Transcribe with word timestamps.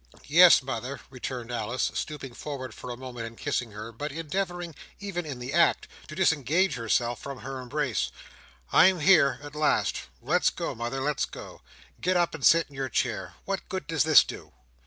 "Yes, 0.25 0.63
mother," 0.63 0.99
returned 1.11 1.51
Alice, 1.51 1.91
stooping 1.93 2.33
forward 2.33 2.73
for 2.73 2.89
a 2.89 2.97
moment 2.97 3.27
and 3.27 3.37
kissing 3.37 3.69
her, 3.73 3.91
but 3.91 4.11
endeavouring, 4.11 4.73
even 4.99 5.27
in 5.27 5.37
the 5.37 5.53
act, 5.53 5.87
to 6.07 6.15
disengage 6.15 6.73
herself 6.73 7.19
from 7.21 7.41
her 7.41 7.61
embrace. 7.61 8.09
"I 8.71 8.87
am 8.87 8.99
here, 9.01 9.37
at 9.43 9.53
last. 9.53 10.07
Let 10.19 10.53
go, 10.55 10.73
mother; 10.73 11.01
let 11.01 11.23
go. 11.29 11.61
Get 12.01 12.17
up, 12.17 12.33
and 12.33 12.43
sit 12.43 12.65
in 12.67 12.73
your 12.73 12.89
chair. 12.89 13.35
What 13.45 13.69
good 13.69 13.85
does 13.85 14.03
this 14.03 14.23
do?" 14.23 14.53